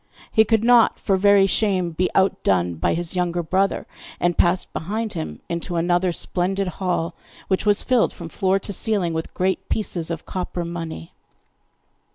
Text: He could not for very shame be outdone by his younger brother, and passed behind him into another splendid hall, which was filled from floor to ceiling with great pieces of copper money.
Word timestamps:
He 0.31 0.45
could 0.45 0.63
not 0.63 0.97
for 0.97 1.15
very 1.15 1.45
shame 1.45 1.91
be 1.91 2.09
outdone 2.15 2.73
by 2.77 2.95
his 2.95 3.15
younger 3.15 3.43
brother, 3.43 3.85
and 4.19 4.35
passed 4.35 4.73
behind 4.73 5.13
him 5.13 5.41
into 5.47 5.75
another 5.75 6.11
splendid 6.11 6.67
hall, 6.67 7.13
which 7.49 7.67
was 7.67 7.83
filled 7.83 8.11
from 8.11 8.27
floor 8.29 8.57
to 8.57 8.73
ceiling 8.73 9.13
with 9.13 9.35
great 9.35 9.69
pieces 9.69 10.09
of 10.09 10.25
copper 10.25 10.65
money. 10.65 11.13